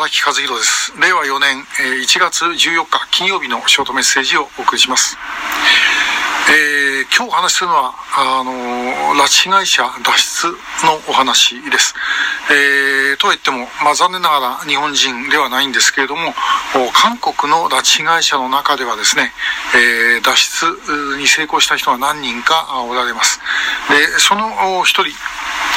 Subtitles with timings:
[0.00, 1.62] 荒木和弘です令和4年
[2.00, 5.18] 1月14日金曜日のショートメッセージをお送りします
[6.50, 8.50] えー、今日お話しするのは、あの
[9.14, 10.48] 拉致被害者脱出
[10.84, 11.94] のお話です。
[12.50, 16.34] えー、とは言っても、まあ、残念ながら日本人ではないんですけれども、
[16.92, 19.30] 韓国の拉致被害者の中ではですね、
[19.76, 23.38] えー、脱出に成功した人が何人かおられます。
[23.88, 25.14] で、その一人、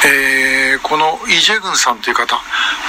[0.06, 2.36] えー、このイ・ジェグンさんという方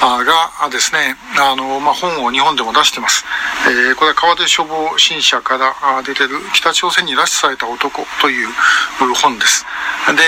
[0.00, 3.24] がですね、あの、まあ、本を日本でも出してます。
[3.66, 8.48] えー、これは川出消防新社から出てる北朝鮮に拉致された男という
[9.22, 9.66] 本です。
[10.06, 10.22] で、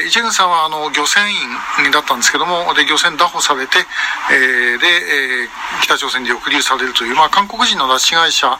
[0.00, 3.78] えー、イ・ジェグンさんはあの漁船員だったんですけども、で、漁船拿捕されて、
[4.32, 8.58] えー、で、えー、北朝鮮に抑留されるという、まあ、韓国人の拉致被害者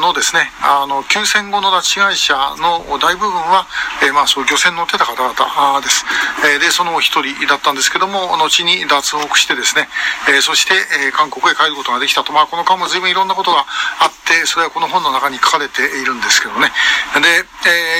[0.00, 3.66] のですね、あの、休戦後の拉致被害者の大部分は、
[4.02, 6.04] えー、まあ、そう漁船乗ってた方々です。
[6.50, 9.88] えー、で、その一人だったんですけども、後に脱北してですね、
[10.26, 10.74] えー、そして、
[11.06, 12.32] えー、韓国へ帰ることができたと。
[12.32, 13.66] まあ、この間も随分いろんなことが
[14.00, 16.72] あって、それはこの本の中に書かれているんですけどね。
[17.20, 17.44] で、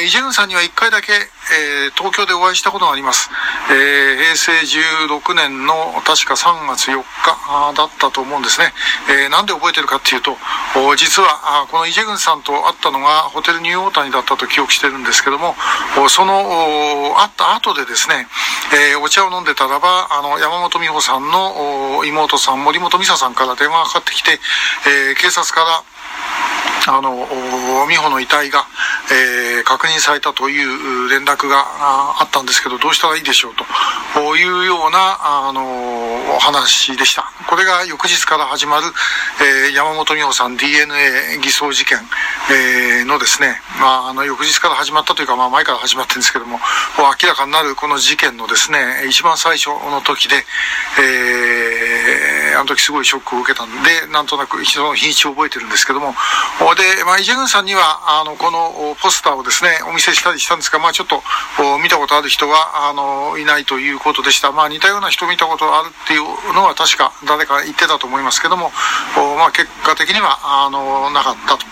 [0.01, 3.29] えー、イ・ジェグンさんには一回だけ、えー、東京でお会いしたことがあります。
[3.71, 4.53] えー、平成
[5.13, 8.73] 16年の確か3月4日だったと思うんですね。
[9.11, 10.37] えー、なんで覚えてるかっていうと、
[10.97, 15.55] 実はこのイ・ジェグンさんと会ったのがホテルニューオータニだったと記憶してるんですけども、
[16.09, 18.27] その会った後でですね、
[18.73, 24.39] えー、お茶を飲んでたらば、あの、山本美穂さんの妹さん、森本美沙さんから電話がかかってきて、
[24.87, 25.85] えー、警察から、
[26.89, 27.29] あの、
[27.89, 28.67] 美穂の遺体が、
[29.11, 31.65] えー、確認されたという連絡が
[32.21, 37.31] あったんですけど、どうしたらいいでしょうというような、あの、話でした。
[37.49, 38.87] これが翌日から始まる、
[39.41, 41.99] えー、山本美穂さん DNA 偽装事件、
[42.51, 46.59] えー、のですね、まあ、あの、翌日から始まったというか、まあ、前から始まってるんですけども、
[46.99, 50.45] 明らかになるこの事件のですね、一番最初の時で、
[50.99, 56.15] えー、あの時すごいショックを受けたんで、なんとなく一度の日にちを覚えてるんですけども、
[56.75, 61.23] で、まあ、イ・ジェグンさんには、あの、このポスターをですね、お見せしたりしたんですが、まあ、ちょっと、
[61.83, 64.53] 見たことある人は、あの、いないということでした。
[64.53, 68.73] まあ、似たような人見たことあるっていうのは確か誰か言ってたと思いますけども、
[69.39, 71.67] まあ、結果的には、あの、なかったと。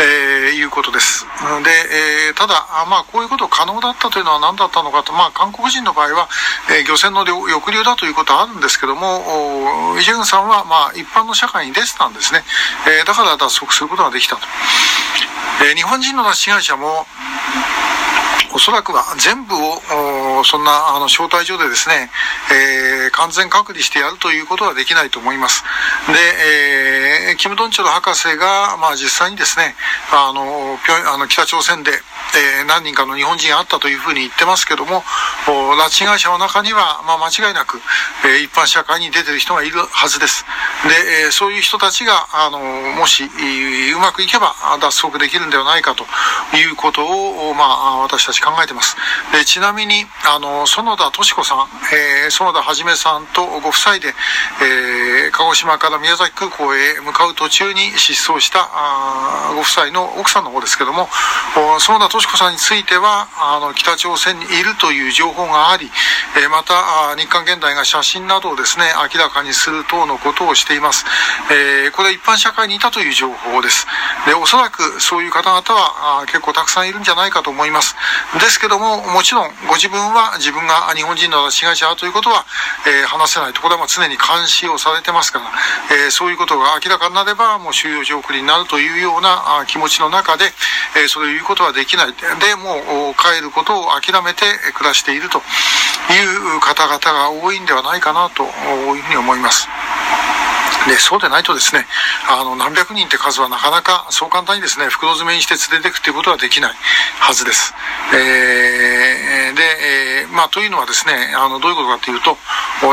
[0.00, 1.26] えー、いうことです。
[1.64, 6.28] で、えー、ただ、まあ、こういうこと可能だったというのは何だったのかと、まあ、韓国人の場合は、
[6.70, 12.42] えー、漁船の抑留だということはあるんですけども、イ・ジェグンさんは、まあ、一般の社会に出てたんですね。
[12.86, 14.42] えー、だから脱足することができたと。
[15.66, 17.06] えー、日本人の拉致被害者も、
[18.58, 22.10] おそらくは全部を、そんな、あの、招待所でですね、
[22.50, 25.62] えー、完全隔離してやるということはできないと思います。
[26.08, 29.76] で、えー、キム・ドンチョル博士が、まあ実際にですね、
[30.10, 30.76] あの、
[31.06, 31.92] あの北朝鮮で、
[32.36, 35.02] えー、何人かの日本人あったというふうに言ってますけども、
[35.46, 37.80] 拉致被害者の中には、まあ間違いなく、
[38.24, 40.44] えー、一般社会に出てる人がいるはずです。
[40.84, 46.04] で、えー、そういう人たちが、あの、もし、うまくいけば脱足できるんではないかと
[46.56, 48.96] いうことを、まあ、私たち考えてます。
[49.32, 54.14] でちなみに、あの、園田敏子さん、えー、園田はじめさんとご夫妻で、
[54.62, 61.08] えー、鹿児島から宮崎空港へ向かう途中に失踪したあご夫妻の奥さんの方ですけども、
[61.80, 65.90] 園田敏子さんについては、あの、北朝鮮にいるという情報があり、
[66.36, 71.04] えー、また、日韓現代が写真などをですね、明らかにする等のことをしています。
[71.50, 73.86] えー、これは一般社会にいたという情報です。
[74.26, 77.94] で、おそらくそういう方々はあ結構たくさんいるんじゃないかと思います。
[78.34, 82.44] ですけども、もちろんご自分は自分が日本人の被害者だということは、
[82.86, 83.62] えー、話せないと。
[83.68, 85.44] ころは常に監視をされてますから、
[86.04, 90.46] えー、そういうことが明らかになれば、もう収容所送りになるというような気持ちの中で、
[90.96, 92.07] えー、そういうことはできない。
[92.12, 99.68] で、もう帰ることを諦めて暮らしているという方々が多いんではないかなというふうに思います。
[100.88, 101.86] で、そうでないとですね、
[102.28, 106.74] あの、何百人って数はなかなかそう簡単にですね、袋詰めにして連れていくっていうことはできない
[107.20, 107.74] はずです。
[108.14, 109.62] えー、で、
[110.22, 112.36] えー、まあ、というのはですね、あの、どういうことかっていうと、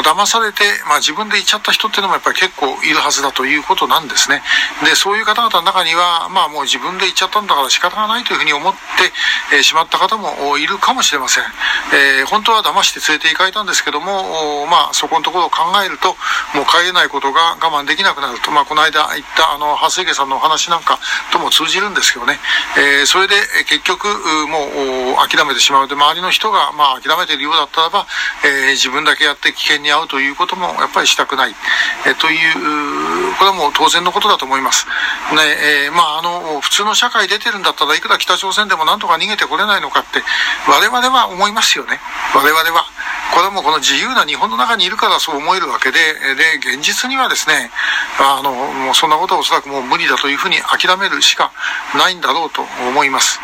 [0.01, 4.41] 騙されて、まあ、自分で行っちゃった人っていうのもやっぱり結構いるはずだということなんですね。
[4.83, 8.79] で、そういう方々の中には、まあ、もう自分で行っちゃったんだから仕方がないというふうに思って、
[9.55, 11.43] えー、しまった方もいるかもしれません。
[11.93, 16.17] えー、本当は騙して連れて行かれたんですけども、まあ、そこのところを考えると、
[16.53, 20.99] もう帰れないことが我慢できなくなると、まあ、この間言ったあの、蓮池さんのお話なんか
[21.31, 22.39] とも通じるんですけどね、
[22.77, 23.35] えー、それで
[23.67, 24.07] 結局、
[24.47, 28.05] もう諦めてしまうで、周りの人が、まあ、諦めているようだったらば、
[28.43, 31.55] えー、自分だけやって危険に遭うということもやっぱりしたくない、
[32.07, 34.85] えー、という、これはもう当然のことだと思います。
[35.33, 35.41] ね、
[35.85, 40.23] えー、まあ、あの、普通の社会出てるんだったらいくら北朝鮮でもなんとか逃げてこれないのかって、
[40.67, 41.99] 我々は思いますよね。
[42.33, 42.85] 我々は。
[43.33, 45.97] これはもこの自由な日本の中にいるからそう思えるわけで、
[46.35, 47.69] で、現実にはですね、
[48.19, 51.51] あの、もうそんなことはおそらくもう無理だというふうに諦めるしか
[51.97, 53.39] ないんだろうと思います。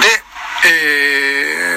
[0.00, 0.22] で、
[0.66, 1.23] えー、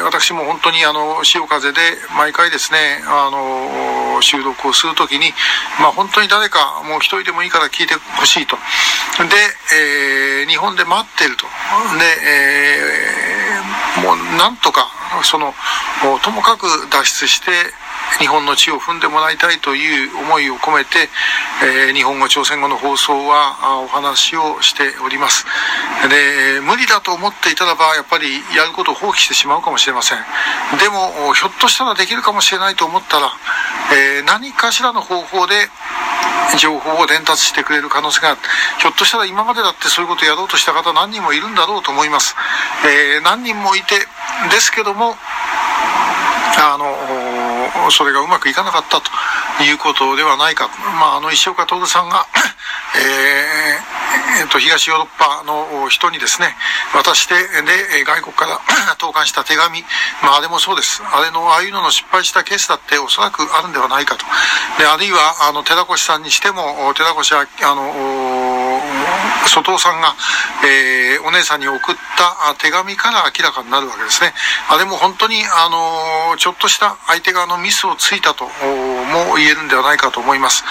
[0.08, 1.80] 私も本当にあの、潮風で
[2.16, 5.34] 毎回ですね、あの、収録をするときに、
[5.80, 8.56] まあ本当に誰かもう一人でもいいから聞いてほしいと。
[8.56, 9.36] で、
[9.76, 11.46] えー、日本で待ってると。
[11.46, 11.52] で、
[12.24, 14.90] えー、もうなんとか、
[15.24, 15.54] その、
[16.24, 17.52] ともかく脱出して、
[18.20, 21.10] 日本の地を踏んでもらいたいという思いを込めて、
[21.64, 25.46] えー、日本語朝鮮語の放送はお話をしております
[26.10, 30.20] で無理だと思っていたらばやっぱりやることを放棄してしまうかもしれません
[30.80, 33.32] でもひょっとしたらできるかもしれないと思ったら、
[33.94, 35.54] えー、何かしらの方法で
[36.56, 38.38] 情報を伝達してくれる可能性がある。
[38.80, 42.36] ひょっとしたら今までだってそういうことをやろうとした方何人もいるんだろうと思います。
[42.86, 44.00] えー、何人もいて、
[44.50, 45.16] ですけども、
[46.58, 46.86] あの、
[47.92, 50.70] それがうまくいかなかったということではないか。
[51.00, 52.26] まあ、あの、石岡徹さんが
[52.96, 54.07] えー、
[54.40, 56.56] えー、と、東ヨーロッパの人にですね、
[56.94, 58.60] 渡して、で、外国から
[58.98, 59.84] 投函した手紙、
[60.22, 61.02] まあ、あれもそうです。
[61.04, 64.26] あれの、ああいうのの失敗したケースだっておそらくあるんではないかと。
[64.78, 68.38] で、あるいは、あの、寺越さんにしても、寺越は、あの、
[69.48, 70.16] 外尾さんが、
[70.64, 74.34] えー、お姉さんに送った手紙から明らかになるわけですね。
[74.70, 80.64] あれも本当に、あの、ちょっとした相手側のミスをついたとも言えるんではないかと思います。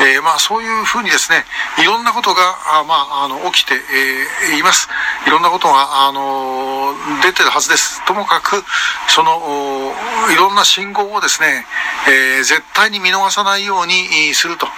[0.00, 1.44] えー、まあ、そういうふうにですね、
[1.78, 4.88] いろんなことが、あまあ、あの、起きて、えー、います。
[5.26, 6.94] いろんなことが、あの、
[7.24, 8.04] 出てるはずです。
[8.06, 8.62] ともかく、
[9.08, 9.92] その、
[10.30, 11.66] いろんな信号をですね、
[12.06, 14.68] えー、絶対に見逃さないようにすると。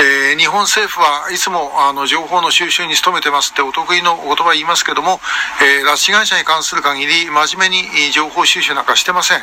[0.00, 5.20] えー、日本政府はいつも、あの、情報の収集に努めてますってお得意のお言葉言いますけども、
[5.62, 9.42] えー、拉致被害者に関する限り、真面目に情報収集なんかしてません。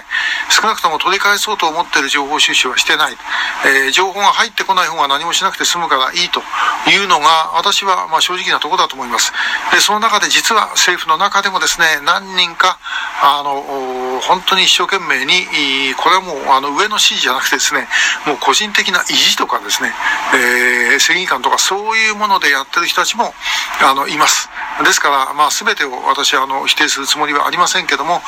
[0.50, 3.18] 少なくとも取り返そうと思っている情報収集はしてない。
[3.65, 6.41] えー、情報が入ってこない方が何もしなくて済むからいいと
[6.89, 9.34] いうのが、私はまあ正直なところだと思います。
[9.72, 12.80] で、その中で実は政府の中でもですね、何人か、
[13.22, 15.45] あの、本当に一生懸命に、
[15.95, 17.88] これはもうあの上の指示じゃなくてですね、
[18.25, 19.94] もう個人的な意地とかですね、
[20.34, 23.34] えー、正義感とかそういうものでやってる人たちも、
[23.81, 24.50] あの、います。
[24.83, 28.21] ですから、まあ全てを私はあの否定するつもりはありませんけども、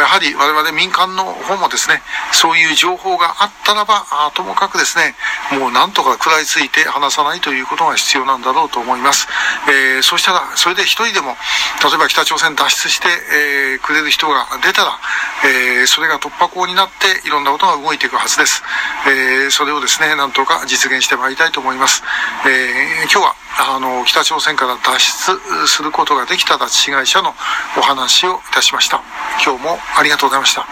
[0.00, 2.02] やはり我々民間の方もですね、
[2.32, 5.14] そういう情報があったらば、あともかくですね、
[5.58, 9.28] もうなんとか食らいついて話さないということが必要なんだろうと思います。
[9.68, 11.36] えー、そしたら、それで一人でも、
[11.82, 14.98] 例えば北朝鮮脱出して、えー、くれる人が出たら、
[15.44, 18.62] えー、それが突破口になっていろんなことが動いていくはずです。
[19.06, 22.02] えー、それをですね、なんとか実現してまいりたいと思います。
[22.46, 27.34] えー、今日は、あの、北朝鮮から脱出することができた拉致被害者の
[27.76, 29.02] お話をいたしました。
[29.44, 30.64] 今日もありがとうございました。